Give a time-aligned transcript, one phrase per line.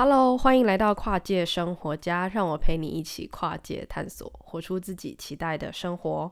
[0.00, 6.30] Hello，欢迎来到跨界生活家，让我陪你一起跨界探索，活出自己期待的生活。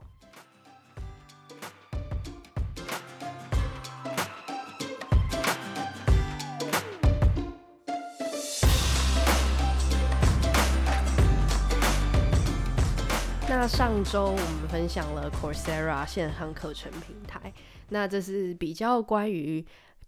[13.49, 17.53] 那上周我们分享了 Coursera 线上课程平台，
[17.89, 19.67] 那这是比较关于。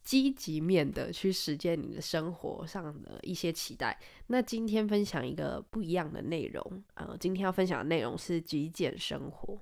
[0.09, 3.95] 积极面的去实践你的生活上的一些期待。
[4.29, 9.61] 那今天分享一个不一样的内容，呃，今天要分享的内容是极简生活。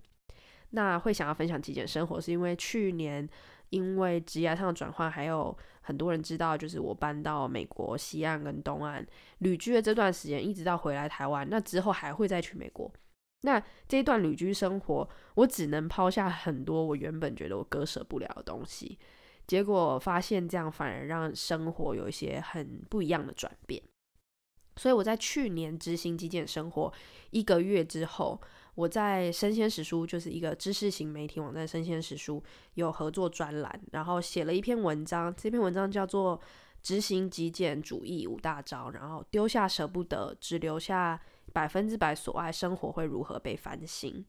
[0.71, 3.29] 那会想要分享极简生活，是因为去年
[3.71, 9.05] 因为职业上的转换，还有很多人知道，就是我搬到美国西岸跟东岸
[9.39, 12.89] 旅居的这段时间，一直到回来台湾，那之后还会再去美国。
[13.41, 18.97] 那这一段旅居生活，我只能抛下很多我原本觉得我割舍不了的东西。
[19.47, 23.83] 结果发现这样反而让生活有一些很不一样的转变，
[24.77, 26.93] 所以我在去年执行极简生活
[27.31, 28.41] 一个月之后，
[28.75, 32.43] 我在生鲜时书就是一个知识型媒体网站生鲜时书
[32.75, 36.39] 有合作专栏，然后写了一篇文章，这篇文章叫做
[36.83, 41.21] 《执行极简主义五大招》，然后丢下舍不得，只留下
[41.53, 44.25] 百分之百所爱，生活会如何被翻新？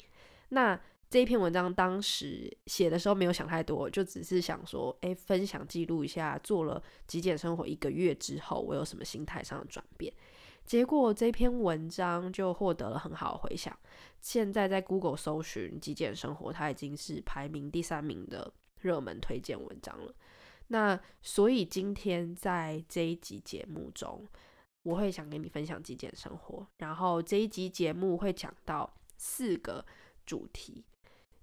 [0.50, 10.14] 那这一篇文章当时写的时候没有想太多，就只是想说，诶，分享记录一下做了极简生活一个月之后，我有什么心态上的转变。
[10.66, 13.74] 结果这篇文章就获得了很好的回响，
[14.20, 20.14] 现在在 Google 搜寻极简生活，它已经是排名第三名的热门推荐文章了。
[20.68, 24.28] 那所以今天在这一集节目中，
[24.84, 29.86] 我会想跟你分享极简生活，然后这一集节目会讲到四个
[30.26, 30.84] 主题。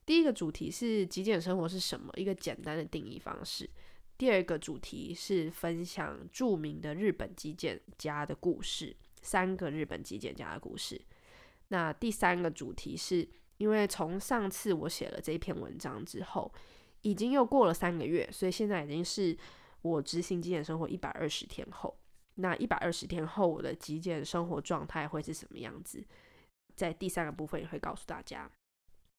[0.06, 2.12] 第一个主题是极简生活是什么？
[2.16, 3.68] 一个简单的定义方式。
[4.16, 11.00] 第二个主题是分享著名的日本极简家的故事，三个日本极简家的故事。
[11.68, 16.52] 那第三个主题是因为从上次我写了这篇文章之后，
[17.02, 19.36] 已经又过了三个月，所以现在已经是
[19.82, 21.98] 我执行极简生活一百二十天后。
[22.36, 26.04] 那一百二十天后，我的极简生活状态会是什么样子？
[26.76, 28.50] 在第三个部分也会告诉大家。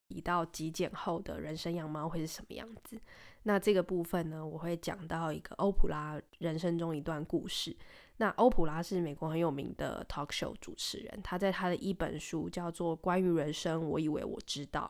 [0.10, 3.00] 提到极简后的人生样貌会是什么样子？
[3.44, 7.76] 那这个部分呢，我会讲到一个欧普拉人生中一段故事。
[8.18, 14.90] 那欧普拉是美国很有名的 talk show 主持人，他在他的一本书叫做《关于人生，我以为我知道》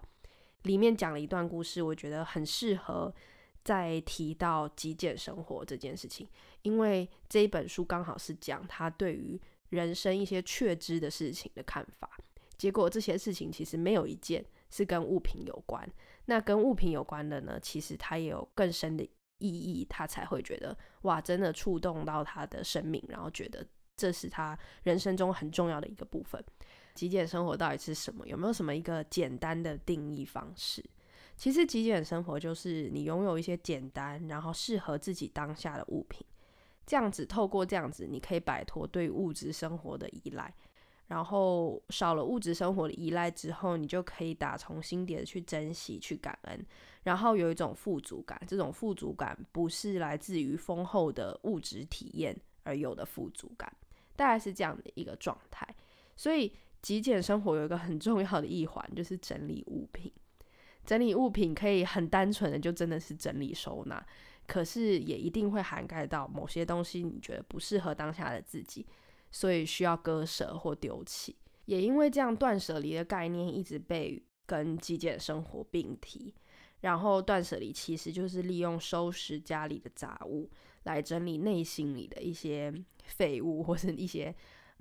[0.64, 3.14] 里面讲了一段故事，我觉得很适合
[3.64, 6.28] 在提到极简生活这件事情，
[6.62, 9.40] 因为这一本书刚好是讲他对于
[9.70, 12.10] 人生一些确知的事情的看法。
[12.58, 14.46] 结果这些事情其实没有一件。
[14.76, 15.90] 是跟物品有关，
[16.26, 23.66] 那跟物品有关的呢，其实它也有更深的意义，他才会觉得哇，真的触动到他的生命，然后觉得
[23.96, 26.44] 这是他人生中很重要的一个部分。
[26.94, 28.28] 极简生活到底是什么？
[28.28, 30.84] 有没有什么一个简单的定义方式？
[31.38, 36.26] 其实极简生活就是你拥有一些简单，然后适合自己当下的物品，
[36.86, 40.54] 这样子透过这样子，你可以摆脱对物质生活的依赖。
[41.08, 46.66] 然后少了物质生活的依赖之后，你就可以打从心底的去珍惜、去感恩，
[47.04, 48.42] 然后有一种富足感。
[48.48, 53.72] 这种富足感不是来自于丰厚的物质体验而有的富足感，
[54.16, 55.68] 大概是这样的一个状态。
[56.16, 56.52] 所以
[56.82, 60.12] 极简生活有一个很重要的一环，就是整理物品。
[60.86, 64.04] 整理物品可以很单纯的就真的是整理收纳，
[64.48, 68.86] 可是也一定会涵盖到某些东西，你觉得不适合当下的自己。
[69.32, 76.34] 所以需要割舍或丢弃，也因为这样，断舍离的概念一直被跟极简生活并提。
[76.82, 80.48] 然后，断舍离其实就是利用收拾家里的杂物，
[80.84, 82.72] 来整理内心里的一些
[83.06, 84.36] 废物或是一些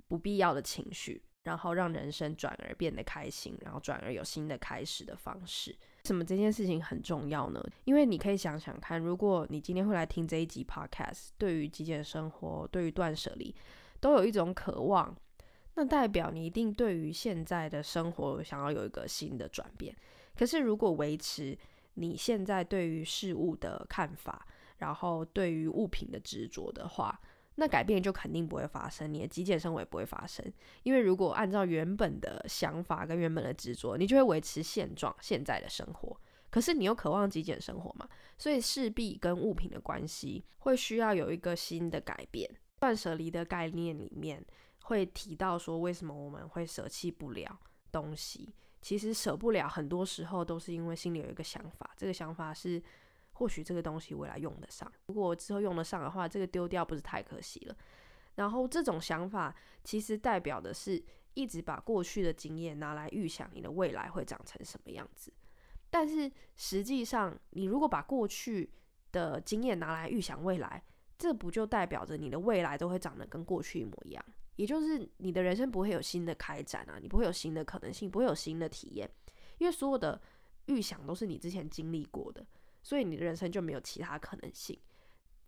[0.07, 5.75] 不必要的情绪，然后让人生转而变得开心，然后转而有新的开始的方式。
[6.03, 7.63] 什么这件事情很重要呢？
[7.85, 13.55] 因为你可以想想看，如果你今天会来听这一集 Podcast，对于极简生活，对于断舍离。
[14.05, 15.17] 都有一种渴望，
[15.73, 19.95] 那代表你一定对于现在的生活想要有一个新的转变。
[20.35, 21.57] 可是如果维持
[21.95, 24.45] 你现在对于事物的看法，
[24.77, 27.19] 然后对于物品的执着的话，
[27.55, 30.45] 那改变就肯定不会发生，你的极简生活也不会发生。
[30.83, 36.15] 因为如果按照原本的想法跟原本的执着，你就会维持现状，现在的生活。
[36.51, 42.47] 可是你又渴望极简生活嘛，所以势必跟物品的关系会需要有一个新的改变。
[42.85, 44.45] 断舍离的概念里面
[44.83, 47.59] 会提到说，为什么我们会舍弃不了
[47.91, 48.53] 东西？
[48.79, 52.79] 其实舍不了，很多时候都是因为心里有一个想法，这个想法是
[53.33, 57.75] 或许这个东西未来用得上，如果之后用得上的话，这个丢掉不是太可惜了？
[58.35, 61.03] 然后这种想法其实代表的是
[61.33, 65.33] 一直把过去的经验拿来预想你的未来会长成什么样子。
[65.89, 68.69] 但是实际上，你如果把过去
[69.11, 70.83] 的经验拿来预想未来，
[71.17, 74.25] 这不就代表着你的未来都会长得跟过去一模一样？
[74.55, 79.09] 也就是你的人生不会有新的开展啊，你不会有新的可能性，不会有新的体验，
[79.57, 80.21] 因为所有的
[80.67, 82.45] 预想都是你之前经历过的，
[82.81, 84.79] 所以你的人生就没有其他可能性。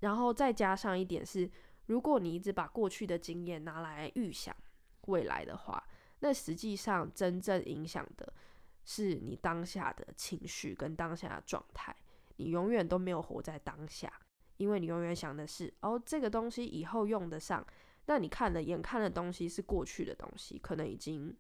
[0.02, 1.50] 然后再加上一点是，
[1.86, 4.56] 如果你一直把过去的经验拿来预想
[5.06, 5.82] 未来的话，
[6.20, 8.34] 那实际上真正影响的
[8.84, 11.96] 是你当下的情绪跟当下的状态，
[12.36, 14.12] 你永远都没有活在当下。
[14.58, 17.66] 因为你永远想的是，哦，这个东西以后用得上，
[18.06, 21.36] 那你看了眼看的东西是过去的东西，可能已经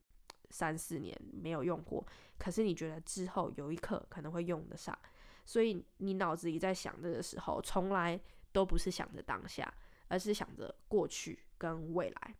[0.50, 2.06] 三四年没有用过，
[2.38, 4.98] 可是你觉得之后有一刻可能会用得上，
[5.46, 8.19] 所以你脑子里在想的时候，从来
[8.52, 9.74] 都不是想着当下，
[10.08, 12.36] 而是想着过去跟未来。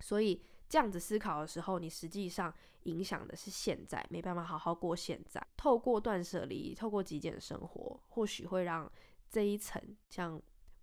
[0.00, 2.52] 所以这样子思考的时候，你实际上
[2.84, 5.40] 影响的是现在，没办法好好过现在。
[5.56, 8.90] 透过断舍离，透过极简生活，或许会让
[9.32, 10.40] 这一层像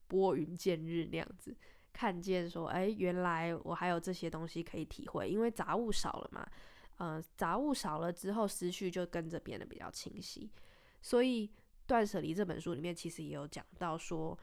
[0.08, 1.56] 拨云见日那样子，
[1.94, 6.50] 看见说，哎，原来我还有这些东西可以体会，因为杂物少了嘛，
[6.98, 10.50] 嗯、杂物少了之后，思绪就跟着变得比较清晰。
[11.00, 11.48] 所以
[11.86, 14.36] 《断舍离》这本书里面其实也有讲到说，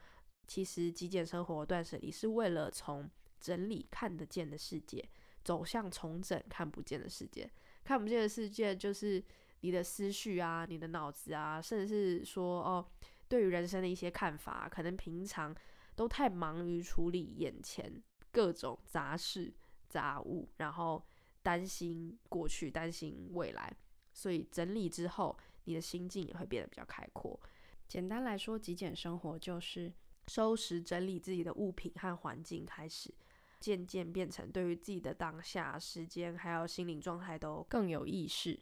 [0.47, 3.09] 其实极简生活断舍离是为了从
[3.41, 5.05] 整理看得见的世界，
[5.43, 7.51] 走向重整看不见的世界。
[7.83, 9.21] 看不见的世界就是
[9.59, 11.87] 你的思绪啊，你的脑子啊，甚至
[12.19, 12.87] 是说哦。
[13.27, 15.55] 对于人生的一些看法，可能平常
[15.95, 17.91] 都太忙于处理眼前
[18.31, 19.53] 各种杂事
[19.89, 21.03] 杂物，然后
[21.41, 23.75] 担心过去，担心未来，
[24.13, 27.39] 所以整理之后，你的心境也会变得比较开阔。
[27.87, 29.93] 简单来说，极简生活就是
[30.27, 33.13] 收拾整理自己的物品和环境，开始
[33.59, 38.59] 渐渐变成对于自己的当下、时间还有心灵状态都更有意识。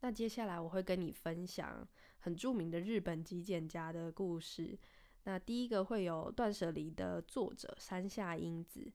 [0.00, 1.86] 那接下来我会跟你分享
[2.24, 4.78] 很著名的日本极简家的故事。
[5.24, 8.90] 那第一个会有断舍离的作者山下英子，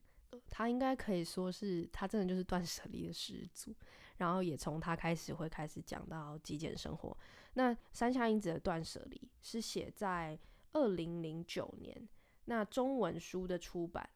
[0.48, 3.72] 他应该可以说是他真的就是断舍离的始祖。
[4.16, 7.16] 然后也从他开始会开始讲到极简生活。
[7.54, 10.36] 那山下英子的断舍离是写在
[10.72, 12.08] 二零零九年，
[12.46, 14.10] 那中文书的出版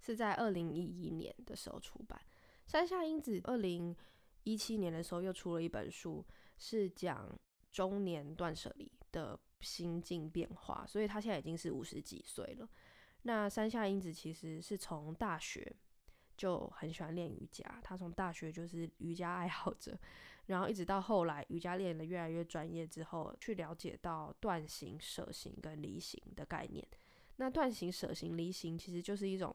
[0.00, 2.18] 是在二零一一年的时候出版。
[2.66, 3.94] 山下英子二零
[4.44, 6.24] 一七年的时候，又出了一本书，
[6.56, 7.38] 是讲
[7.76, 10.86] 中年断舍离的心境变化。
[10.88, 12.66] 所以他现在已经是五十几岁了。
[13.24, 15.70] 那山下英子其实是从大学
[16.38, 19.98] 就很喜欢练瑜伽，他从大学就是瑜伽爱好者，
[20.46, 26.82] 然后一直到后来瑜伽练得越来越专业之后，去了解到断行、舍行跟离行的概念。
[27.36, 29.54] 那断行、舍行、离行其实就是一种。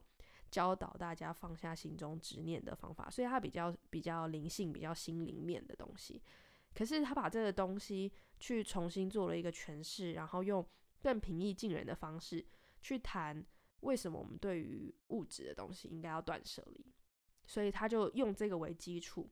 [0.52, 6.22] 教导大家放下心中执念的方法，所以他比较比较灵性、比较心灵面的东西。
[6.74, 10.66] 可是他把这个东西去重新做了一个诠释，然后用
[11.02, 12.46] 更平易近人的方式
[12.82, 13.46] 去谈
[13.82, 16.86] 为什么我们对于物质的东西应该要断舍离。
[17.46, 19.30] 所以他就用这个为基础，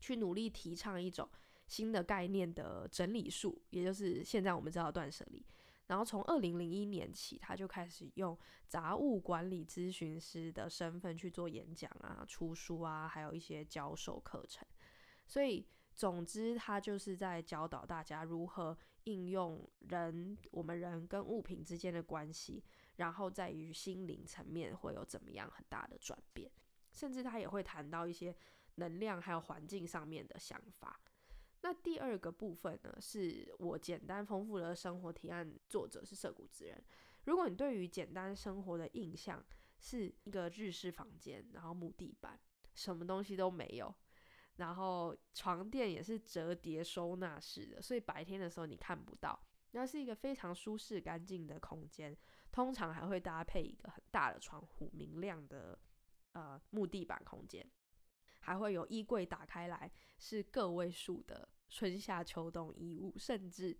[0.00, 1.28] 去努力提倡一种
[1.66, 5.42] 新的概念的整理术，也就是现在我们知道断舍离。
[5.86, 14.66] 然后从二零零一年起，他就开始用杂物管理咨询师的身份去做演讲啊、出书啊，还有一些教授课程。
[15.26, 22.62] 所以，总之，他就是在教导大家如何应用人、我们人跟物品之间的关系，
[22.96, 26.50] 然后在于心灵层面会有怎么样很大的转变。
[26.92, 28.34] 甚至他也会谈到一些
[28.74, 31.00] 能量还有环境上面的想法。
[31.62, 36.84] 那第二个部分呢，是我简单丰富的生活提案，作者是涩谷之人。
[37.24, 39.42] 如果你对于简单生活的印象
[39.78, 42.38] 是一个日式房间，然后木地板，
[42.74, 43.94] 什么东西都没有，
[44.56, 49.42] 然后床垫也是折叠收纳式的，所以白天的时候你看不到，
[49.72, 52.16] 那是一个非常舒适干净的空间，
[52.50, 55.78] 通常还会搭配一个很大的窗户，明亮的
[56.32, 57.66] 呃木地板空间。
[58.44, 63.78] 还会有衣柜打开来是个位数的春夏秋冬衣物，甚至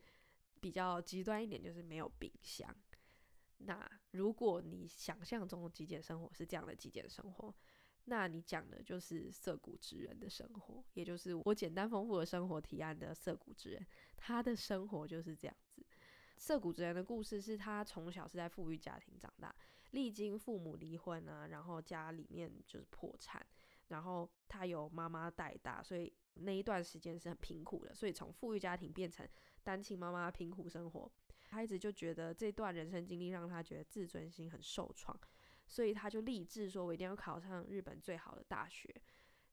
[0.61, 2.73] 比较极端一点就是没有冰箱。
[3.59, 7.53] 那如果你想象中的极简生活是这样的极简生活，
[8.05, 15.85] 那你讲的就是涩谷之人的生活，也就是我简单丰富的生活提案的涩谷之人，他的生活就是这样子。
[16.37, 19.55] 涩谷之人的故事是他从小是在富裕家庭长大，
[19.93, 23.47] 历经父母离婚啊，然后家里面就是破产。
[23.89, 27.95] 然后他由妈妈带大，所以那一段时间是很贫苦的。
[27.95, 29.29] 所以从富裕家庭变成
[29.63, 31.13] 单亲妈妈，贫苦生活，
[31.51, 35.15] 他一直就觉得这段人生经历让他觉得自尊心很受创，
[35.73, 38.95] 所以他就立志说，我一定要考上日本最好的大学，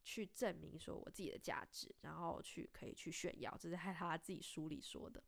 [0.03, 3.55] 去证明说我自己的价值，然后去可以去炫耀。
[3.57, 5.23] 这是在他自己书里说的。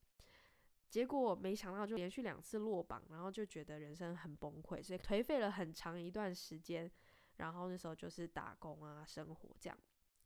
[0.90, 6.92] 结果没想到就连续两次落榜，然后就觉得人生很崩溃，所以颓废了很长一段时间。
[7.38, 9.78] 然后那时候就是打工啊，生活这样，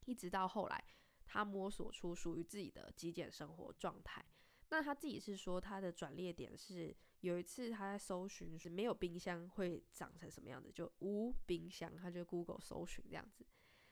[0.06, 0.84] 一直到后来
[1.28, 4.26] 他摸索出属于自己的极简生活状态。
[4.70, 13.46] 那他自己是说，他的转捩点是有一次他在搜寻是没有冰箱会长成什么样子，就无冰箱，他就 Google 搜寻这样子，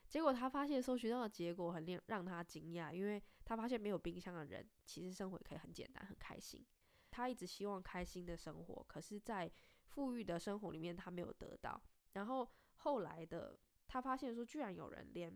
[0.08, 6.66] 结果他发现搜寻到的结果很令让他惊讶，因为他发现没有冰箱的人其实生活可以很简单很开心。
[7.10, 9.52] 他一直希望开心的生活，可是，在
[9.86, 11.80] 富裕的生活里面他没有得到。
[12.14, 15.32] 然后后来的他发现说，居然有人连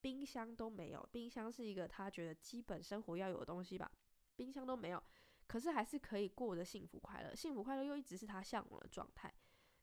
[0.00, 3.90] 冰箱都没有，冰箱是一个他觉得基本生活要有的东西吧。
[4.34, 5.02] 冰箱都没有，
[5.50, 9.34] 可是还是可以过得幸福快乐，幸福快乐又一直是他向往的状态，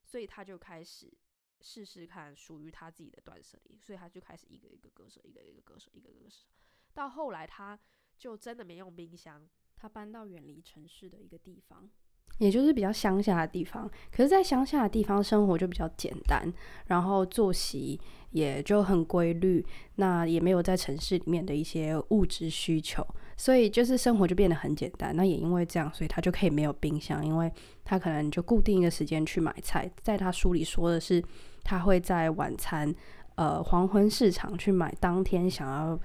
[0.02, 1.12] 所以他就开始
[1.60, 6.46] 试试看属于他自己的断舍离，所以他就开始一个一个割舍，一个一个割舍，一个一个割舍，
[6.94, 7.78] 到后来他
[8.18, 9.46] 就真的没用冰箱，
[9.76, 11.92] 他搬到远离城市的一个地方。
[12.40, 16.52] 也就是比较乡下的地方，可是，在乡下的地方生活就比较简单，
[16.86, 18.00] 然后作息
[18.32, 19.66] 也就很规律，
[19.96, 23.04] 那也没有在城市里面的一些物质需求，
[23.36, 25.16] 所以就是生活就变得很简单。
[25.16, 27.52] 那也因为这样，所以他就可以没有冰箱，因为
[27.84, 29.90] 他可能就固定一个时间去买菜。
[30.04, 31.24] 在他书里说的是，
[31.64, 32.94] 他会在晚餐，
[33.34, 36.00] 呃，黄昏市场去买当天想要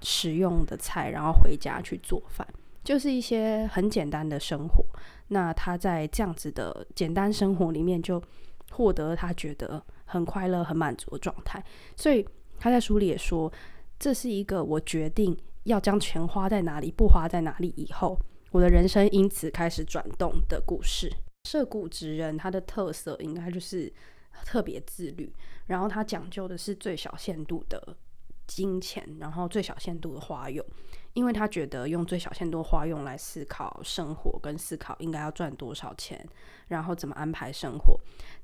[0.00, 2.44] 食用的菜，然后回家去做饭。
[2.86, 4.86] 就是一些很简单的生活，
[5.26, 8.22] 那他在这样子的简单生活里面，就
[8.70, 11.60] 获得他觉得很快乐、很满足的状态。
[11.96, 12.24] 所以
[12.60, 13.52] 他在书里也说，
[13.98, 18.16] 这是一个我决定要将钱花在哪里，不花在哪里以后，
[18.52, 21.12] 我的人生因此开始转动的故事。
[21.42, 23.92] 涩谷之人他的特色应该就是
[24.44, 25.34] 特别自律，
[25.66, 27.96] 然后他讲究的是最小限度的
[28.46, 30.64] 金钱，然后最小限度的花用。
[31.16, 36.22] 因为他觉得用最小限度花用来思考生活，跟思考应该要赚多少钱，
[36.68, 37.98] 然后怎么安排生活，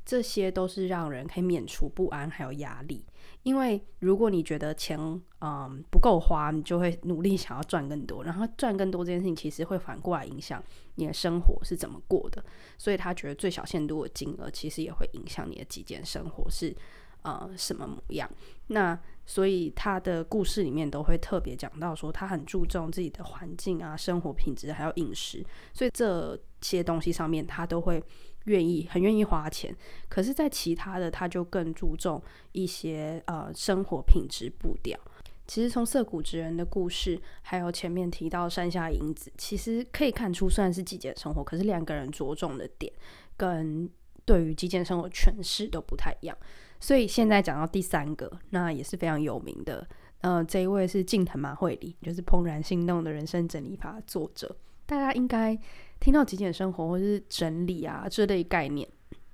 [0.07, 3.05] 这些都是让人可以免除不安还有压力。
[3.43, 4.99] 因为如果你觉得钱
[5.43, 10.62] 嗯不够花，你就会努力想要赚更多，然后赚更多这件事情其实会反过来影响
[10.95, 12.43] 你的生活是怎么过的。
[12.79, 16.75] 所以他觉得最小限度的金额其实也会影响你的极简生活是
[17.21, 18.26] 呃什么模样。
[18.69, 28.02] 那所以他的故事里面都会特别讲到说，他很注重自己的环境啊、生活品质还有饮食，所以这些东西上面他都会
[28.45, 29.75] 愿意很愿意花钱。
[30.09, 32.21] 可是，在其他的他就更注重
[32.52, 34.99] 一些呃生活品质步调。
[35.47, 42.93] 其实从涩谷直人的故事，还有前面提到山下英子，其实可以看出虽然是极简生活，可是两个人着重的点
[43.37, 43.91] 跟
[44.25, 46.37] 对于极简生活诠释都不太一样。
[46.83, 49.87] 所以现在讲到第三个，那也是非常有名的。
[50.21, 54.57] 呃，这一位是近藤麻惠里，就是《怦然心动的人生整理法》作者。
[54.85, 55.57] 大家应该
[56.01, 58.89] 听到极简生活或是整理啊这类概念，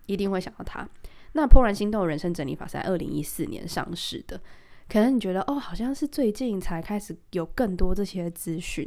[0.04, 0.86] 一定会想到他。
[1.32, 4.38] 那《怦然心动的人生整理法》是在二零一四年上市的，
[4.86, 8.86] 可能你觉得哦，好像是最近才开始有更多这些资讯。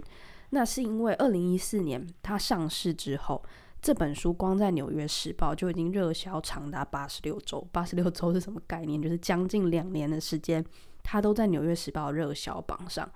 [0.51, 3.43] 那是因为二零一四年它上市之后。
[3.81, 7.67] 这本书光在《纽约时报》就已经热销长达八十六周。
[7.71, 9.01] 八十六周是什么概念？
[9.01, 10.63] 就是将近两年的时间，
[11.01, 13.11] 它都在《纽约时报》热销榜上。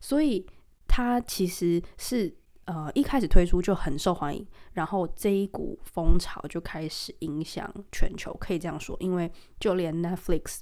[0.00, 0.46] 所以
[0.86, 2.34] 它其实是
[2.66, 8.94] 呃一开始推出就很受欢迎，然后这一股风潮就开始影响全球，可以这样说。
[9.00, 10.60] 因为就连 Netflix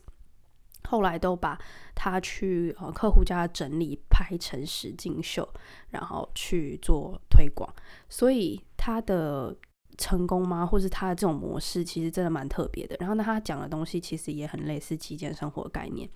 [0.89, 1.59] 后来都把
[1.95, 5.49] 他去呃客户家整理拍成实景秀，
[5.91, 7.73] 然后去做推广，
[8.09, 8.61] 所以。
[8.83, 9.55] 他的
[9.99, 10.65] 成功吗？
[10.65, 12.97] 或是他的这种模式，其实真的蛮特别的。
[12.99, 16.09] 然后呢，他讲的东西其实也很类似极简生活概念，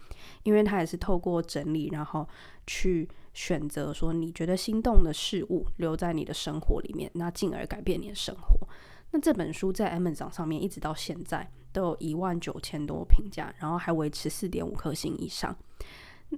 [0.44, 2.26] 因为他也是透过整理，然后
[2.66, 8.66] 去选择说你觉得心动的事物留在你的生活里面，那进而改变你的生活。
[9.10, 15.54] 那这本书在 Amazon 上面一直到现在都有一万九千多评价，然后还维持四点五颗星以上。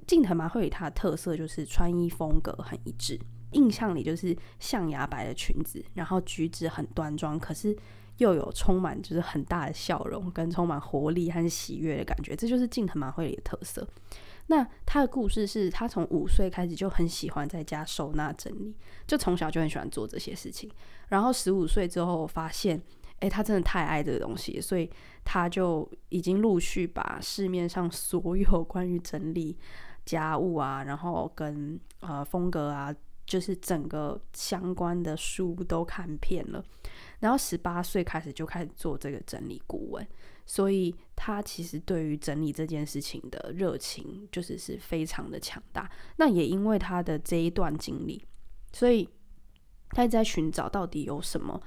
[0.07, 3.17] 近藤麻惠里他的特色就是穿衣风格很一致。
[3.53, 7.75] 印象里就是象牙白的裙子，然后举止很端庄，可是
[8.17, 13.87] 又有充满就是很大的笑容，跟充满活力和喜悦的感觉，这就是近藤麻惠里的特色。
[14.49, 18.75] 那他的故事是他从五岁开始就很喜欢在家收纳整理，
[19.07, 20.71] 就从小就很喜欢做这些事情。
[21.09, 22.83] 然后十五岁之后发现，
[23.21, 24.91] 诶，他真的太爱这个东西，所以
[25.25, 29.57] 他就已经陆续把市面上所有 关于整理
[30.05, 32.95] 家务啊，然后跟呃风格啊。
[33.27, 36.65] 就是整个相关的书都看遍了，
[37.19, 40.07] 然后十八岁开始就开始做这个整理顾问，
[40.45, 45.91] 所以他其实对于整理这件事情的热情就是是非常的强大。
[46.19, 48.25] 那也因为他的这一段经历，
[48.73, 49.09] 所以
[49.91, 51.61] 他一直在寻找到底有什么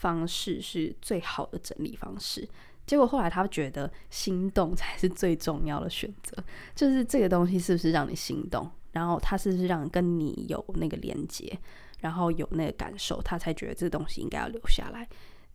[0.00, 2.48] 方式是最好的整理方式。
[2.86, 6.42] 结果后来他觉得心动才是最重要的选择，
[6.74, 11.56] 就是这个东西是不是让你心动，然后他是不是让跟你有那个连接，
[12.00, 15.06] 然后有那个感受，他才觉得这个东西应该要留下来。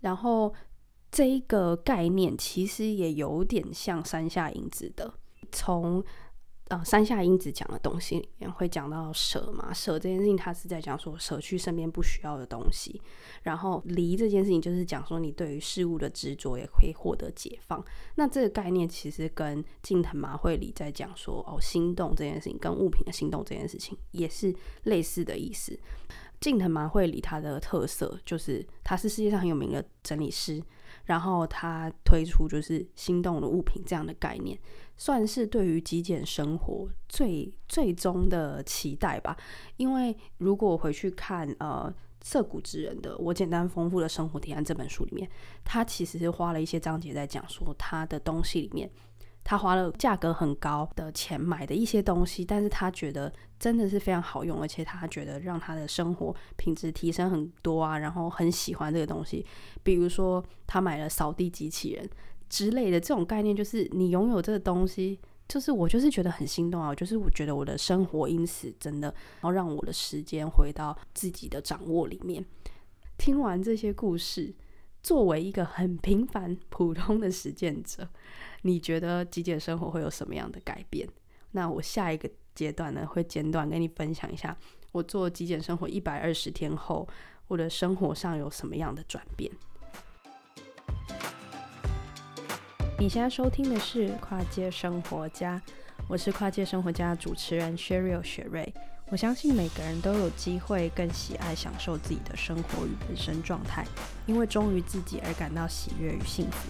[0.01, 0.53] 然后
[1.11, 5.13] 这一个概念其实也有点像山下英子的，
[5.51, 6.03] 从。
[6.69, 13.00] 呃，山下英子讲的东西里面会讲到舍嘛，舍这件事情，他是在讲说舍去身边不需要的东西，
[13.43, 17.86] 然后离这件事情就是讲说你对于事物的执着也可以获得解放。
[18.15, 24.51] 那这个概念其实跟近藤麻惠里在讲说哦，心动这件事情跟物品的心动这件事情也是
[24.86, 25.79] 类似的意思。
[26.41, 30.60] 近藤麻惠里他的特色就是他是世界上很有名的整理师。
[31.03, 34.57] 然后他推出就是心动的物品这样的概念，
[34.97, 39.35] 算是对于极简生活最最终的期待吧。
[39.77, 45.29] 因为如果回去看呃涩谷之人的《我简单丰富的生活提案》这本书里面，
[45.63, 48.89] 他其实是花了一些章节在讲说他的东西里面。
[49.47, 59.45] 他花了价格很高的钱买的一些东西，但是他觉得真的是非常好用，而且他觉得让他的生活品质提升很多啊，然后很喜欢这个东西。
[59.83, 62.09] 比如说他买了扫地机器人
[62.49, 69.07] 之类的这种概念，就是你拥有这个东西，就是我就是觉得很心动啊，就是我觉得我的生活因此真的，
[69.41, 72.45] 然后让我的时间回到自己的掌握里面。
[73.17, 74.53] 听完这些故事，
[75.01, 78.07] 作为一个很平凡普通的实践者。
[78.63, 81.07] 你觉得极简生活会有什么样的改变？
[81.51, 84.57] 那我下一个阶段呢，会简短跟你分享一下
[84.91, 87.07] 我做极简生活一百二十天后，
[87.47, 89.51] 我的生活上有什么样的转变。
[92.97, 95.61] 你现在收听的是跨界生活家，
[96.07, 98.74] 我是跨界生活家主持人 Sheryl 雪瑞。
[99.09, 103.85] 我相信每个人都有机会更喜爱享受自己的生活与人生状态，
[104.25, 106.70] 因为忠于自己而感到喜悦与幸福。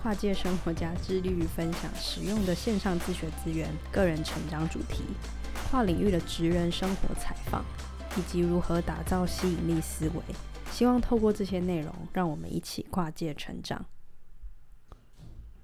[0.00, 5.04] 跨界生活家致力于分享实用的线上自学资源、个人成长主题、
[5.70, 7.62] 跨领域的职人生活采访，
[8.16, 10.22] 以及如何打造吸引力思维。
[10.72, 13.84] 希望透过这些内容，让我们一起跨界成长。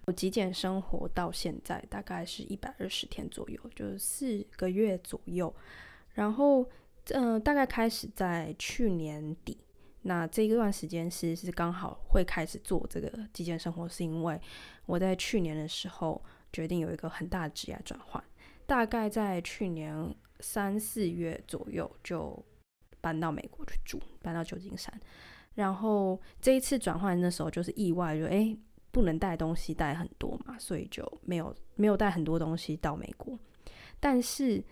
[0.06, 5.52] 我极简生活到现在大概是一百二十天左右，就是四个月左右。
[6.14, 6.64] 然后，
[7.06, 9.58] 嗯、大概开始在去年底，
[10.02, 14.40] 那这一段时间是是刚好会开始做这个极简生活，是因为
[14.86, 18.22] 我在去年的时候决定有一个很大的职业转换，
[18.64, 22.40] 大概在去年三四月左右就
[23.00, 25.00] 搬到美国去住，搬到旧金山。
[25.54, 28.56] 然后这一次转换的时候就是意外，就诶
[28.96, 33.38] 不能带东西带很多嘛，所以就没有没有带很多东西到美国，
[34.00, 34.64] 但是。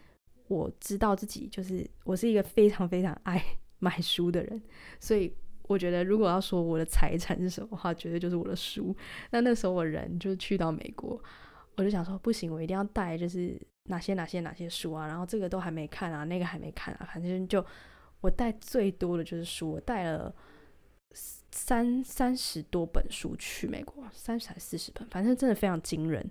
[0.47, 3.43] 我知道自己就是我是一个非常非常爱
[3.81, 4.63] 买书的人，
[5.01, 8.95] 所以我觉得如果要说我的财产是什么话，绝对就是我的书。
[9.31, 11.19] 那那时候我人就是去到美国，
[11.77, 17.65] 我就想说不行，我一定要带就是哪些哪些哪些书啊，然后这个都还没看啊，那个还没看啊，反正就
[18.21, 20.33] 我带最多的就是书，我带了
[21.55, 26.29] 三三十多本书去美国，三十还四十本，反正真的非常惊人。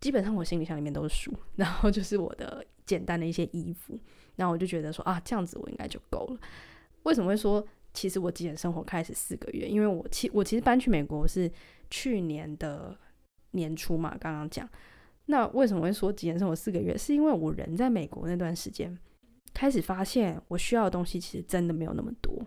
[0.00, 3.96] 基本上我行李箱里面都是书， 然后就是我的简单的一些衣服，
[4.34, 6.40] 然后我就觉得说啊，这样子我应该就够了。
[7.04, 9.68] 为什么会说其实我极简生活开始四个月？
[9.68, 11.48] 因为我其我其实搬去美国是
[11.88, 12.98] 去年的
[13.52, 14.68] 年初嘛，刚刚讲。
[15.26, 16.98] 那为什么会说极简生活四个月？
[16.98, 18.98] 是因为我人在美国那段时间，
[19.54, 22.44] 开始发现我需要的东西其实真的没有那么多。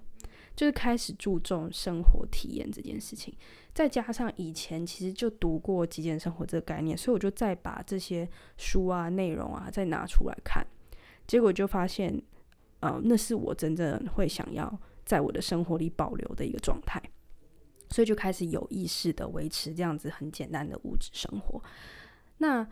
[0.57, 3.31] 就是开始注重生活体验这件事情，
[3.75, 10.65] 再加上以前其实就读过极简生活这个概念，所以我就再把这些书啊、内容啊再拿出来看，
[11.27, 12.19] 结果就发现，
[12.79, 16.99] 呃，那是我真正会想要在我的生活里保留的一个状态，
[17.91, 21.61] 所以就开始有意识的维持这样子很简单的物质生活。
[22.39, 22.67] 那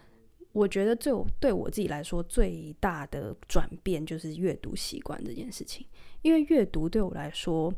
[0.56, 5.86] 我觉得最对我自己来说最大的转变就是阅读习惯这件事情。
[6.22, 7.74] 因为阅读对我来说，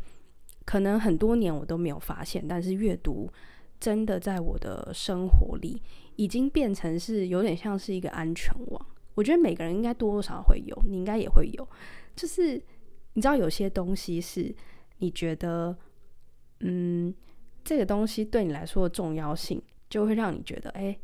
[0.63, 3.27] 可能很多年我都没有发现，但是阅读
[3.79, 5.81] 真的在我的生活里
[6.17, 8.85] 已经变成是有点像是一个安全网。
[9.15, 11.67] 我觉得每个人应该多多少少会有，你应该也会有。
[12.15, 12.61] 就是
[13.13, 14.53] 你知道有些东西是
[14.99, 15.75] 你觉得，
[16.59, 17.11] 嗯，
[17.63, 19.59] 这个东西对你来说的重要性，
[19.89, 20.95] 就会让你觉得，哎，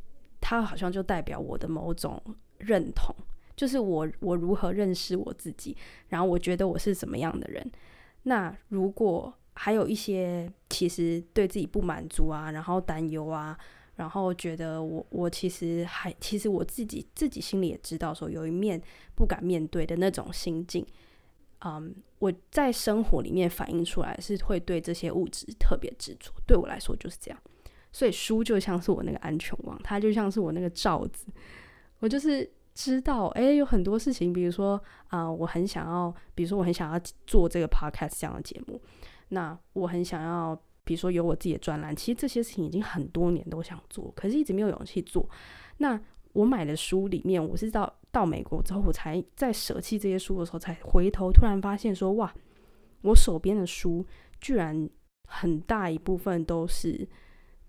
[0.43, 2.21] 它好像就代表我的某种
[2.57, 3.15] 认同。
[3.55, 5.77] 就是我，我如何认识我自己，
[6.09, 7.71] 然后我觉得我是怎么样的人。
[8.23, 13.55] 那如果还有一些其实对自己不满足啊，然后担忧啊，
[13.97, 18.81] 然后觉得我我其实还其实我自己自己心里也知道说有一面
[19.13, 20.83] 不敢面对的那种心境，
[21.63, 27.39] 嗯，我在生活里面反映出来是会对这些物质特别执着，对我来说就是这样，
[27.93, 31.27] 所以书就像是我那个安全网，它就像是我那个罩子，
[31.99, 32.51] 我就是。
[32.75, 38.81] 知道，哎，有很多事情，比如说啊、我很想要，比如说我很想要做这个 podcast 这样的节目，
[39.27, 45.29] 那我很想要，比如说有我自己的专栏，其实这些事情已经很多年都想做，可是一直没有勇气做。
[45.77, 46.01] 那
[46.31, 52.33] 我买的书里面，我是到到美国之后，我才在舍弃这些书的时候，才回头突然发现说，哇，
[53.03, 54.03] 我手边的书
[54.41, 54.89] 居然
[55.27, 57.07] 很大一部分都是、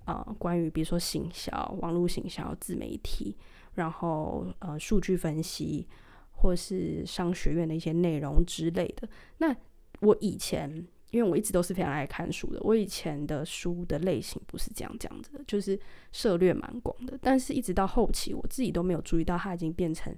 [0.05, 3.37] 呃，关于比如说行销、网络行销、自媒体。
[3.75, 5.85] 然后，呃，数据分析，
[6.31, 9.09] 或是商学院的一些内容之类的。
[9.39, 9.53] 那
[9.99, 10.71] 我以前，
[11.11, 15.77] 因为我一直都是非常爱看书的，我以前的书的类型不是这样这样子的，就是
[16.13, 17.19] 涉猎蛮广的。
[17.21, 20.15] 但是，一直到后期，我自己都没有注意到，它已经变成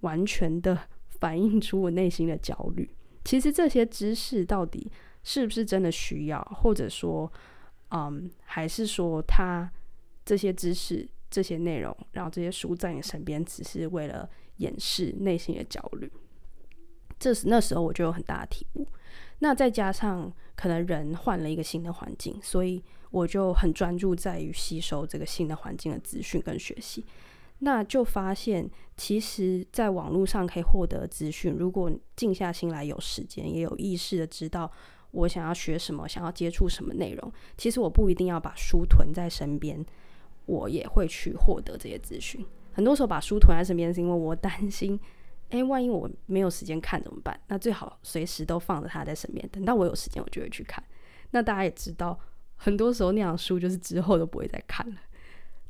[0.00, 0.78] 完全的
[1.18, 2.86] 反映出我内心的焦虑。
[3.24, 7.32] 其实，这些知识到底是不是真的需要，或者说，
[7.90, 9.70] 嗯，还是说他
[10.24, 11.08] 这些知识？
[11.32, 16.10] 这些内容，然后这些书在你身边，只是为了掩饰内心的焦虑。
[17.20, 18.84] 这时那时候我就有很大的体悟。
[19.38, 27.04] 那再加上可能人换了一个新的环境，所以我就很专注在于吸收这个新的环境的资讯跟学习。
[27.60, 34.68] 那就发现，其实在网络上可以获得资讯，如果静下心来，有时间，也有意识的知道
[35.12, 39.84] 我想要学什么，想要接触什么内容，其实我不一定要把书囤在身边。
[40.46, 42.44] 我也会去获得这些资讯。
[42.72, 44.98] 很多时候把书囤在身边，是因为我担心，
[45.50, 47.38] 诶，万一我没有时间看怎么办？
[47.46, 50.82] 那最好随时都放着它在身边，等到我有时间，我就会去看。
[51.30, 52.18] 那大家也知道，
[52.56, 54.96] 很多时候那样书就是之后都不会再看了，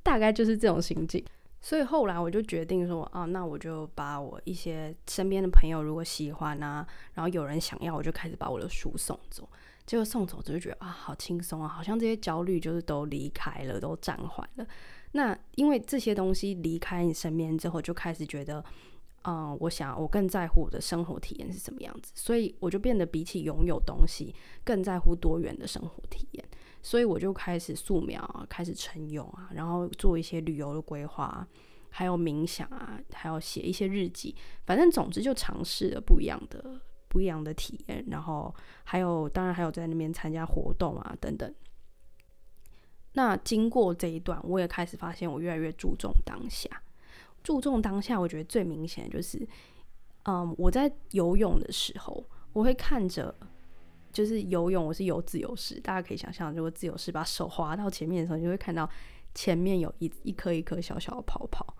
[0.02, 1.22] 大概就是这种心境。
[1.62, 9.48] 所以后来我就决定说，啊，那我就把我一些身边的朋友如果喜欢啊，然后有人想要，我就开始把我的书送走。
[9.86, 14.66] 结果送走，就觉得啊，好轻松啊，好像这些焦虑就是都离开了，都暂缓了。
[15.12, 18.64] 那因为这些东西离开你身边之后，就开始觉得，
[19.24, 26.44] 嗯，我想我更在乎我的生活体验是什么样子，所以我就变得比起拥有东西，更在乎多元的生活体验。
[26.82, 31.46] 所以我就开始素描，开始晨泳啊，然后做一些旅游的规划，
[31.90, 34.34] 还有冥想啊，还有写一些日记，
[34.66, 36.80] 反正总之就尝试了不一样的。
[37.12, 41.52] 不一样的体验，然后还有，当然还有在那边参加活动啊等等。
[43.14, 46.70] 那经过这一段，我也开始发现，我越来越注重当下。
[47.42, 49.44] 注重当下，我觉得最明显的就是，
[50.22, 53.34] 嗯，我在游泳的时候，我会看着，
[54.12, 58.88] 就是游泳，我是游自由式，大家可以想象，如果自由式把手滑到前面的时候，你就会看到
[59.34, 61.76] 前面有一一颗一颗小小的泡泡。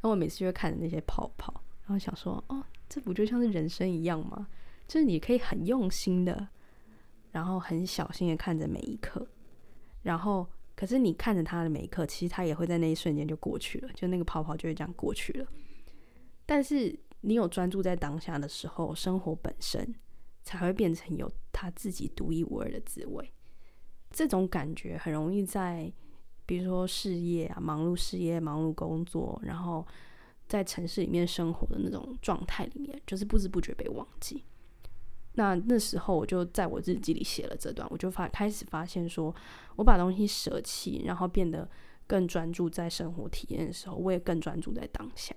[0.00, 4.46] 那我每次就会看着那些泡泡，然后想说，哦，这不就像是人生一样吗？
[4.86, 6.48] 就是你可以很用心的，
[7.32, 9.26] 然后很小心的看着每一刻，
[10.02, 15.46] 然后可是你看着它的每一刻，其实它也会在那一瞬间就过去了，就那个泡泡就会这样过去了。
[16.46, 19.94] 但是你有专注在当下的时候，生活本身
[20.44, 21.30] 才会变成有
[21.60, 23.32] 他自己独一无二的滋味。
[24.12, 25.92] 这种感觉很容易在，
[26.46, 29.84] 比如说事业啊，忙碌事业、忙碌工作，然后
[30.46, 34.44] 在城市里面生活的那种状态里面，就是不知不觉被忘记。
[35.32, 39.34] 那那时候我就在我日记里写了这段，我就发开始发现说，
[39.74, 41.68] 我把东西舍弃，然后变得
[42.06, 45.34] 更专注在生活体验的时候，我也更专注在当下。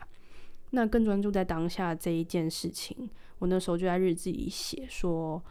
[0.74, 5.44] 那更专注在当下这一件事情，我那时候就在日记里写说，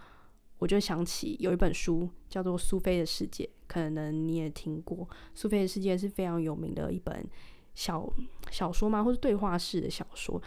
[0.61, 4.99] 我就想起有一本书叫做《苏菲的世界》，可能你也听过，
[5.35, 7.27] 《苏菲的世界》是非常有名的一本
[7.75, 8.09] 小
[8.53, 10.40] 小说嘛，或是对话式的小说。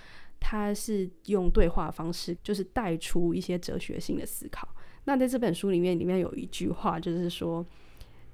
[0.45, 4.67] 它是用对话方式，就是带出一些哲学性的思考。
[5.05, 7.65] 那在这本书里面，里面有一句话，就是说：“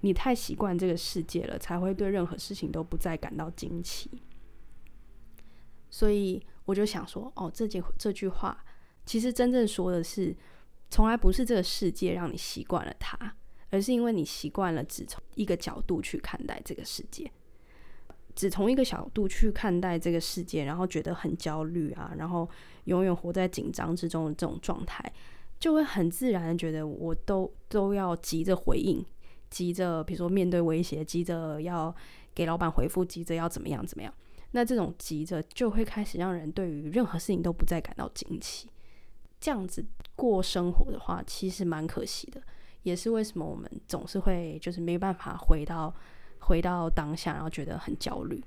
[0.02, 4.10] 你太习惯这个世界了，才会对任何事情都不再感到惊奇。”
[5.92, 8.66] 所以我就想说，哦，这句这句话
[9.06, 10.36] 其实真正说的是，
[10.90, 13.36] 从来不是这个世界让你习惯了它，
[13.70, 17.32] 而是因为你习惯了只从一个角度去看待这个世界。
[18.36, 22.50] 只从一个角度去看待这个世界，然后觉得很焦虑啊，然后
[22.86, 25.04] 永远活在紧张之中的这种状态，
[25.60, 29.06] 就会很自然的觉得我都都要急着回应，
[29.50, 31.94] 急着比如说面对威胁，急着要
[32.34, 34.14] 给老板回复，急着要怎么样怎么样。
[34.52, 38.70] 那这种急着就会开始让人对于任何事情都不再感到惊奇。
[39.40, 42.42] 这样子过生活的话，其实蛮可惜的，
[42.84, 45.94] 也是为什么我们总是会就是没办法回到
[46.40, 48.44] 回到当下，然后觉得很焦虑。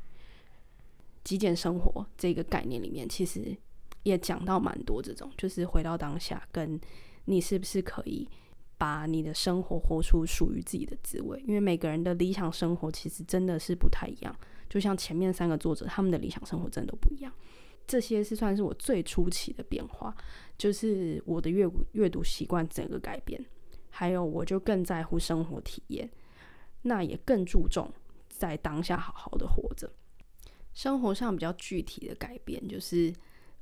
[1.24, 3.56] 极简生活这个概念里面，其实
[4.02, 6.78] 也讲到蛮多这种，就是回到当下，跟
[7.26, 8.28] 你是不是可以
[8.76, 11.40] 把你的生活活出属于自己的滋味。
[11.46, 14.36] 因为每个人的理想生活其实真的是不太一样，
[14.68, 17.32] 就像前面三个作者，他们的理想生活真的都不一样。
[17.86, 20.12] 这些是算是我最初期的变化，
[20.62, 23.44] 就是我的阅阅读习惯整个改变，
[23.90, 26.08] 还有我就更在乎生活体验，
[26.82, 27.92] 那也更注重
[28.28, 29.92] 在当下好好的活着。
[30.72, 33.12] 生活上比较具体的改变，就是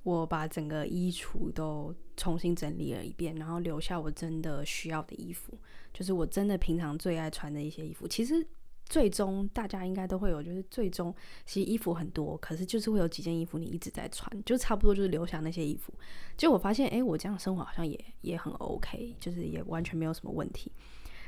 [0.02, 5.56] 我把整个衣橱都重新整理了一遍，然后留下我真的需要的衣服，
[5.94, 8.06] 就是我真的平常最爱穿的一些衣服。
[8.06, 8.46] 其实
[8.90, 11.14] 最终大家应该都会有，就是最终
[11.46, 15.94] 其实衣服很多，可是就是会有几件衣服你一直在穿，就差不多就是留下那些衣服。
[16.37, 20.70] 结果我发现，哎，我这样生活好像也也很 OK，就是也完全没有什么问题。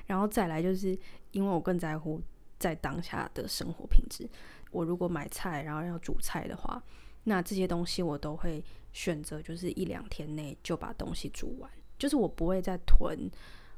[0.07, 0.99] 然后再来就是
[1.31, 2.21] 因为我更在乎
[2.59, 4.29] 在当下的生活品质。
[4.73, 6.83] 我如果买菜，然后要煮菜的话，
[7.25, 11.71] 那这些东西我都会选择，就是一两天内就把东西煮完。
[11.97, 13.31] 就是我不会再囤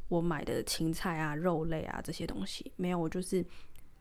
[0.08, 3.44] 我买的青菜啊、肉类啊这些东西，没有，我就是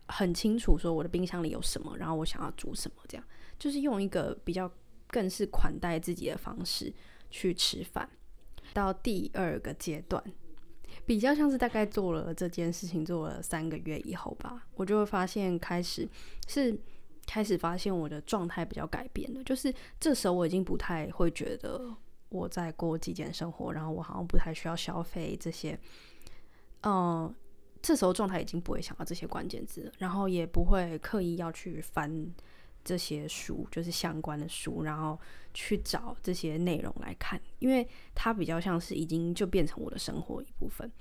[0.08, 3.26] 很清楚说我的冰箱里有什么，然后我想要煮什么，这样
[3.58, 4.72] 就是用一个比较
[5.08, 6.94] 更是款待自己的方式
[7.30, 8.10] 去吃饭。
[8.74, 10.24] 到第二个阶段，
[11.06, 16.10] 比较像是大概做了这件事情做了三个月以后吧，我就会发现开始
[16.48, 16.76] 是
[17.28, 21.94] 开始发现我的状态比较改变了，就是这时候我已经不太会觉得
[22.30, 25.80] 我在过极简生活，然后我好像不太需要消费这些，
[26.82, 27.32] 嗯，
[27.84, 32.34] 这时候状态已经不会想到这些关键字，然后也不会刻意要去翻。
[32.86, 35.18] 这些书就是相关的书，然后
[35.54, 40.92] 去找这些内容来看，因为它比较像是已经就变成我的生活一部分。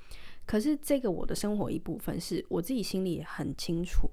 [0.46, 4.08] 可是这个我的生活一部分，是我自己心里很清楚，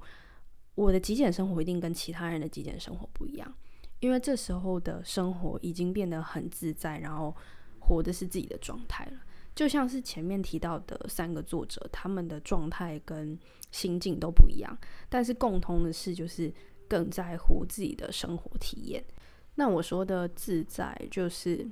[0.74, 3.54] 我的极简生活一定跟其他人的极简生活不一样，
[4.00, 7.38] 因为这时候的生活已经变得很自在，然后
[7.78, 9.20] 活的是自己的状态了。
[9.60, 13.38] 就像是前面提到的三个作者，他们的状态跟
[13.72, 14.78] 心境都不一样，
[15.10, 16.54] 但是共通的是就是。
[16.90, 19.06] 更在乎自己的生活体验。
[19.54, 21.64] 那我说的自在，就是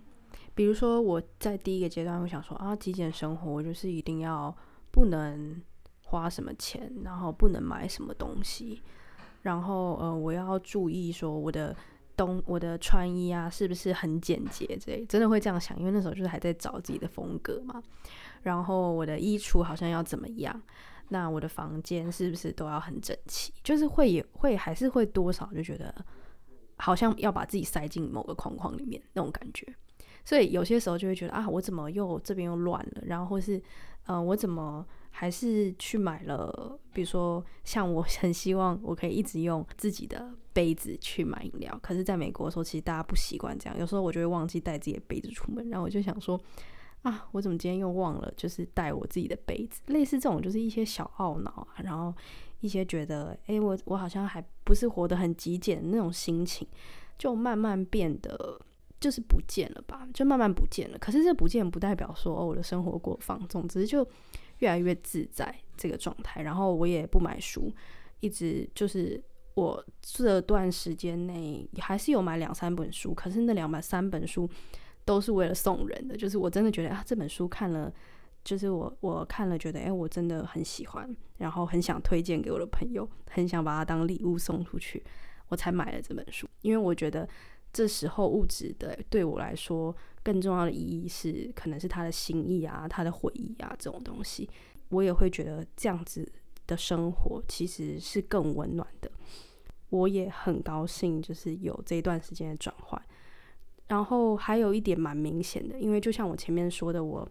[0.54, 4.56] 比如说我在第一个阶段我想说啊，极简生活就是一定要
[4.91, 5.60] 不能
[6.04, 8.80] 花什么钱，然后不能买什么东西，
[9.41, 11.76] 然后呃，我要注意说我的
[12.17, 17.82] 东我的穿衣啊是不是很简洁这类，真的会这样想，因为那时候就是还在找自己的风格嘛。
[18.41, 20.62] 然后我的衣橱好像要怎么样？
[21.10, 23.53] 那我的房间是不是都要很整齐？
[23.63, 25.93] 就是会也会还是会多少就觉得
[26.77, 29.65] 好像要把自己塞进某个框框里面那种感觉。
[30.25, 33.01] 所以有些时候就会觉得啊，我怎么又这边又乱了？
[33.06, 33.62] 然后或是、
[34.06, 34.86] 呃，我怎么
[35.17, 36.80] 还是去买了？
[36.93, 46.39] 比如说像我很希望我可以一直用自己的杯子去买饮料，可是在美国的时候其实大家不习惯这样，有时候我就会忘记带自己的杯子出门，然后我就想说。
[47.03, 48.34] 啊，我怎么今天又忘了？
[48.36, 52.13] 就是带我自己的杯子，类似这种，就是一些小懊恼啊，然后
[52.60, 56.67] 一些觉得，哎、欸，我我好像还不是活得很极简的那种心情，
[57.17, 58.60] 就慢慢变得
[58.99, 60.97] 就是不见了吧，就慢慢不见了。
[60.97, 64.06] 可是这不见不代表说，哦，我的生活过放纵，只是就
[64.59, 66.41] 越来越自在这个状态。
[66.41, 67.73] 然后我也不买书，
[68.19, 69.21] 一直就是
[69.53, 74.49] 我这段时间内还是有买两三本书，可是那两本三本书。
[75.07, 77.89] 都是为了送人的，就是我真的觉得啊，这本书看了，
[78.43, 85.01] 就是我我看了觉得，哎，我真的很喜欢，然后很想推荐给我的朋友，很想把它当礼物送出去，
[85.47, 86.45] 我才买了这本书。
[86.61, 87.25] 因为我觉得
[87.71, 89.95] 这时候物质的对我来说
[90.27, 94.49] 更重要的意义是，可能是他的心意啊，他的回忆啊这种东西，
[94.89, 96.29] 我也会觉得这样子
[96.67, 99.09] 的生活其实是更温暖的。
[99.87, 103.01] 我也很高兴，就是有这一段时间的转换。
[103.87, 107.25] 然后还有一点蛮明显的，因为就像我前面说的，我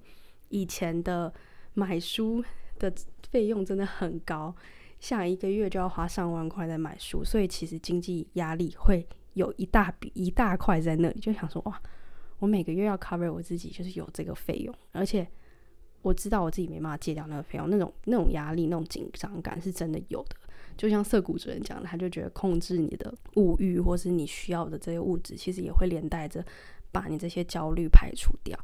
[0.49, 1.31] 以前的
[1.75, 2.43] 买书
[2.79, 2.91] 的
[3.29, 4.57] 费用真的很高，
[5.01, 11.79] 像一个月就要花上万块在买书，所以其实经济压力会有一大笔一大块在那里，就想说哇，
[12.39, 15.27] 我每个月要 cover 我自己，就是有这个费用，而且
[16.03, 20.37] 我知道我自己没办法戒掉那个费用，那种那种压力、那种紧张感是真的有的。
[20.77, 26.45] 就像涩谷主人讲的，他就觉得控制你的物欲，或是你需要的这些物质，其实也会连带着
[26.93, 28.59] 把你这些焦虑排除掉。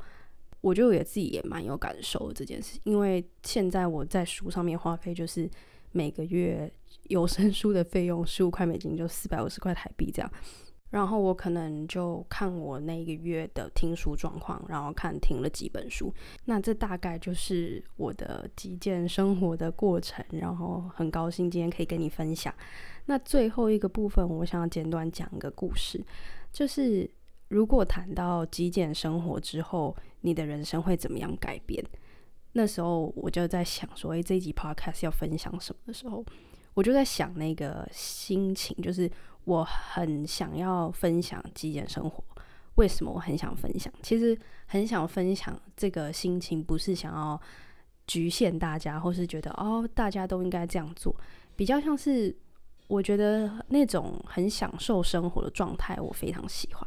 [0.61, 5.51] 我觉得我也自己也蛮有感受这件事，因为现在我在书上面花费就是
[5.91, 6.71] 每个月
[7.05, 10.31] 有声书的费用 十五块美金，就四百五十块台币这样。
[10.93, 16.13] 然后我可能就看我那一个月的听书状况，然后看听了几本书。
[16.45, 20.23] 那这大概就是我的极简生活的过程。
[20.33, 22.55] 然后很高兴今天可以跟你分享。
[23.07, 25.99] 那最后一个部分，我想要简短讲一个故事，
[26.53, 27.11] 就是
[27.49, 31.83] 如果谈到极简生活之后，你的人生会怎么样改变？
[32.53, 36.23] 那时候我就在想说，诶，这一集 podcast 要分享什么的时候，
[36.75, 39.11] 我就在想那个心情，就是。
[39.45, 42.23] 我很想要分享极简生活，
[42.77, 43.93] 为什么我很想分享？
[44.03, 47.41] 其实很想分享这个心情，不是想要
[48.07, 51.15] 局限大家，或是觉得哦，大家都应该这样做，
[51.57, 52.35] 比较像是
[52.87, 56.87] 我觉得那种很享受生活的状态，我非常喜欢，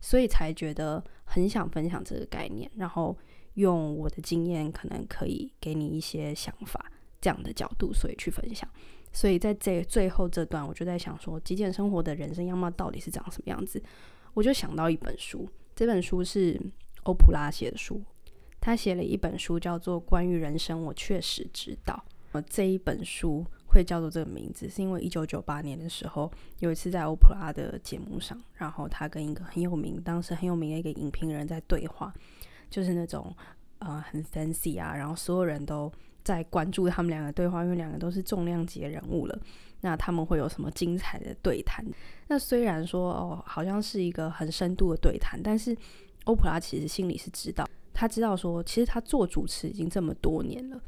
[0.00, 3.16] 所以才觉得很想分享这个概念，然后
[3.54, 6.90] 用我的经验，可能可以给你一些想法，
[7.20, 8.68] 这样的角度，所以去分享。
[9.16, 13.82] 所以在这最后这段，我就在想说，极简生活的人生样貌到底是长什么样子？
[14.34, 16.60] 我就想到一本书，这本书是
[17.04, 18.02] 欧普拉写的书，
[18.60, 22.04] 他写了一本书叫做《关于人生》，我确实知道。
[22.32, 32.12] 我这一本书会叫做这个名字，是因为一九九八年的时候，有一次在欧普拉的节目上，然后他跟一个很有名，当时很有名的一个影评人在对话，
[32.68, 33.34] 就是那种
[33.78, 35.90] 呃很 fancy 啊，然后所有人都。
[36.26, 39.38] 在关注他们两个对话，因为两个都是重量级的人物了。
[39.82, 41.86] 那他们会有什么精彩的对谈？
[42.26, 45.76] 那虽然说哦，好像是一个很深度的对谈，但是
[46.24, 50.80] 欧普拉其实心里是知道，他知道说，其实他做主持已经这么多年了，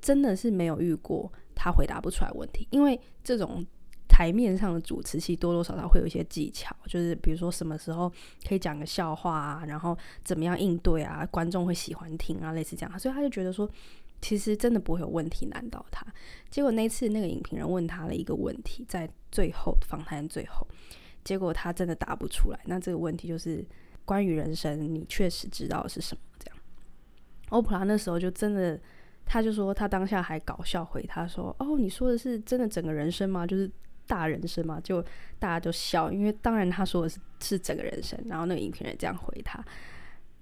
[0.00, 2.68] 真的是没有遇过他回答不出来问题。
[2.70, 3.66] 因为这种
[4.06, 8.08] 台面上的主持，其实多多少少会有一些技巧，就是比如说什么时候
[8.46, 12.98] 可以讲个笑话啊，然后怎么样应对啊，观众会喜欢听啊，类似这样。
[12.98, 13.68] 所以他就觉得说。
[14.20, 16.06] 其实真的不会有问题难倒他。
[16.50, 20.66] 结果那次那个影评人问他了一个问题，在最后访谈最后，
[21.24, 22.60] 结果他真的答不出来。
[22.66, 23.64] 那这个问题就是
[24.04, 26.20] 关于人生，你确实知道是什么？
[26.38, 26.58] 这样，
[27.48, 28.78] 欧普拉那时候就真的，
[29.24, 33.46] 他就说他当下还搞笑回他说：“哦，你说的是真的整个人生吗？
[33.46, 33.70] 就是
[34.06, 35.02] 大人生吗？”就
[35.38, 38.18] 大家就笑，因为当然他说的是是整个人生。
[38.26, 39.64] 然后那个影评人这样回他，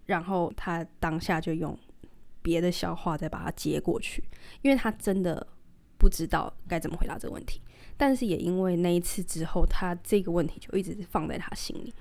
[0.06, 1.78] 然后他当下就用。
[2.42, 4.22] 别的笑话再把它接过去，
[4.62, 5.46] 因为他真的
[5.96, 7.60] 不知道该怎么回答这个问题。
[7.96, 11.92] 但是也因为那一次之后，他这个问题就一直放在他心里，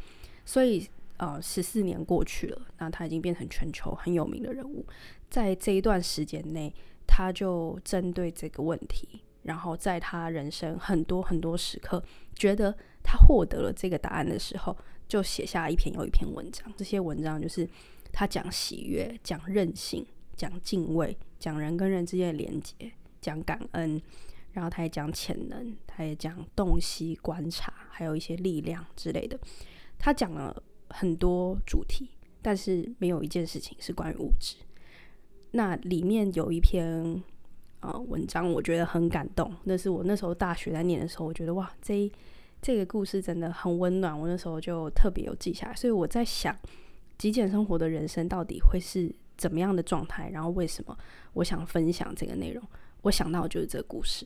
[0.45, 4.85] 所以呃，十四年过去了，那他已经变成全球很有名的人物。
[5.27, 6.71] 在这一段时间内，
[7.07, 12.03] 他就针对这个问题，然后在他人生很多很多时刻，
[12.35, 12.71] 觉得
[13.03, 16.71] 他获得了这个答案的时候，就写下一篇又一篇文章。
[16.77, 17.67] 这些文章就是
[18.13, 20.05] 他讲喜悦，讲韧性。
[20.37, 22.73] 讲敬畏，讲人跟人之间的连接，
[23.19, 24.01] 讲感恩，
[24.53, 29.37] 然后他也讲潜能，他也讲洞悉观察，还有一些力量之类的。
[29.97, 34.55] 他讲了很多主题，但是没有一件事情是关于物质。
[35.51, 37.21] 那里面有一篇
[37.79, 39.51] 啊、呃、文章，我觉得很感动。
[39.63, 42.11] 那是我那时候大学在念的时候，我觉得哇，这
[42.61, 44.17] 这个故事真的很温暖。
[44.19, 45.75] 我那时候就特别有记下来。
[45.75, 46.55] 所以我在想，
[47.17, 50.29] 极简生活的人生到底会是怎么样的状态？
[50.31, 50.97] 然后为什么
[51.33, 52.63] 我想分享这个内容？
[53.03, 54.25] 我想到就是这个故事。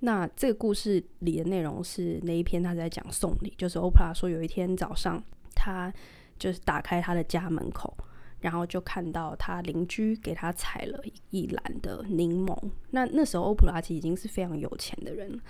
[0.00, 5.22] 那这个故事里的内容是那一篇他在讲送礼，就是欧普拉说有一天早上，
[5.54, 5.92] 他
[6.38, 7.96] 就是打开他的家门口，
[8.40, 12.56] 然后就看到他邻居给他采了一篮的柠檬。
[12.90, 15.40] 那那时候欧普拉其实已经是非常有钱的人，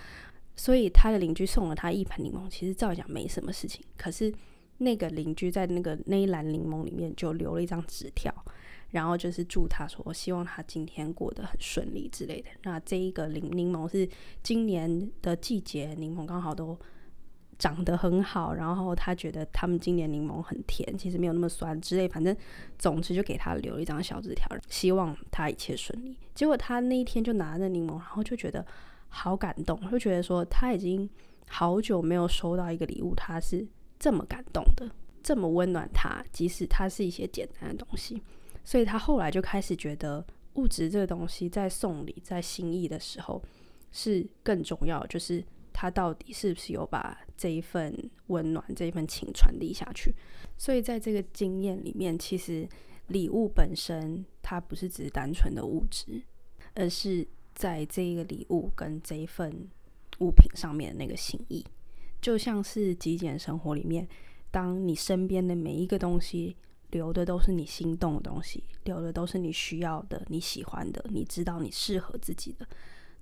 [0.55, 3.83] 所以他的邻居送了他一盆柠檬，其实照讲没什么事情。
[3.97, 4.31] 可是
[4.77, 8.31] 那个邻居在那个那一篮柠檬里面就留了一张纸条。
[8.93, 12.49] 然后就是祝他说，我希望他今天过得很顺利之类的。
[12.61, 14.07] 那这一个柠柠檬是
[14.43, 16.77] 今年的季节，柠檬刚好都
[17.57, 18.53] 长得很好。
[18.53, 22.07] 然后他觉得他们今年柠檬很甜，其实没有那么酸之类。
[22.07, 22.37] 反正
[22.77, 26.15] 总之就给他留了一张小纸条，希望他一切顺利。
[26.35, 28.63] 结果他那一天就拿着柠檬，然后就觉得
[29.09, 31.09] 好感动，就觉得说他已经
[31.47, 34.87] 好久没有收到一个礼物，他是这么感动的，
[35.23, 38.21] 这么温暖他，即使他是一些简单的东西。
[38.63, 43.43] 所以他后来就开始觉得物质这个东西在送礼、在心意的时候
[43.91, 47.93] 是更重要，就是他到底是不是有把这一份
[48.27, 50.13] 温暖、这一份情传递下去。
[50.57, 52.67] 所以在这个经验里面，其实
[53.07, 56.21] 礼物本身它不是只是单纯的物质，
[56.75, 59.51] 而是在这一个礼物跟这一份
[60.19, 61.65] 物品上面的那个心意，
[62.21, 64.07] 就像是极简生活里面，
[64.51, 66.55] 当你身边的每一个东西。
[66.93, 72.65] 留的都是你心动的东西，留的都是你需要的、你喜欢的、你知道你适合自己的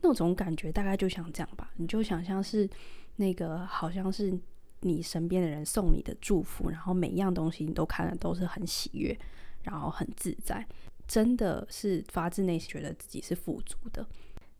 [0.01, 1.72] 那种感觉，大概就像这样吧。
[1.78, 2.69] 你就想象是
[3.15, 4.38] 那个，好像是
[4.82, 9.17] 你身边的人送你的祝福，然后每一样东西你都看了都是很喜悦，
[9.63, 10.67] 然后很自在，
[11.07, 14.05] 真的是发自内心觉得自己是富足的。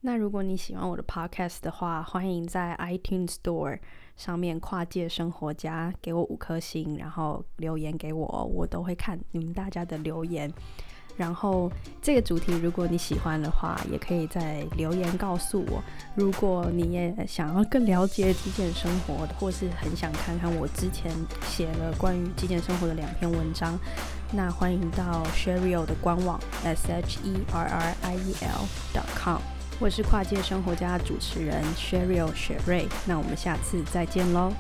[0.04, 3.78] 那如果你喜欢我的 podcast 的话，欢迎在 iTunes Store
[4.16, 10.52] 上面跨界生活家给我五颗星，然后留言给我，我都会看你们大家的留言。
[11.18, 11.70] 然后
[12.02, 15.84] 这个主题，如果你喜欢的话，也可以在留言告诉我。
[16.16, 21.12] 如果你也想要更了解极简生活，或是很想看看我之前
[21.48, 23.78] 写了关于极简生活的两篇文章，
[24.32, 29.42] 那欢迎到 Sherriel 的官网 s h e r r i e l dot com。
[29.82, 34.54] 我是跨界生活家主持人 Sheryl 雪瑞，那我们下次再见喽。